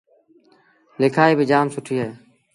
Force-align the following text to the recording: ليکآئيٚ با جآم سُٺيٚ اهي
ليکآئيٚ 0.99 1.37
با 1.37 1.43
جآم 1.49 1.67
سُٺيٚ 1.73 2.01
اهي 2.03 2.11